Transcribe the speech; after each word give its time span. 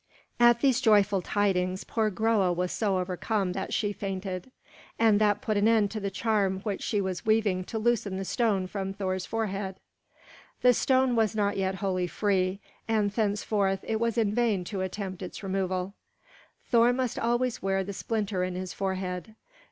At 0.39 0.61
these 0.61 0.81
joyful 0.81 1.21
tidings 1.21 1.83
poor 1.83 2.09
Groa 2.09 2.51
was 2.51 2.71
so 2.71 2.97
overcome 2.97 3.51
that 3.53 3.71
she 3.71 3.93
fainted. 3.93 4.49
And 4.97 5.21
that 5.21 5.41
put 5.43 5.57
an 5.57 5.67
end 5.67 5.91
to 5.91 5.99
the 5.99 6.09
charm 6.09 6.61
which 6.61 6.81
she 6.81 6.99
was 6.99 7.23
weaving 7.23 7.65
to 7.65 7.77
loosen 7.77 8.17
the 8.17 8.25
stone 8.25 8.65
from 8.65 8.93
Thor's 8.93 9.27
forehead. 9.27 9.75
The 10.63 10.73
stone 10.73 11.15
was 11.15 11.35
not 11.35 11.55
yet 11.55 11.75
wholly 11.75 12.07
free, 12.07 12.59
and 12.87 13.11
thenceforth 13.11 13.81
it 13.87 13.99
was 13.99 14.17
in 14.17 14.33
vain 14.33 14.63
to 14.63 14.81
attempt 14.81 15.21
its 15.21 15.43
removal; 15.43 15.93
Thor 16.71 16.93
must 16.93 17.19
always 17.19 17.61
wear 17.61 17.83
the 17.83 17.93
splinter 17.93 18.43
in 18.43 18.55
his 18.55 18.73
forehead. 18.73 19.35